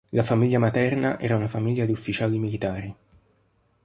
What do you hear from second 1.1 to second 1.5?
era una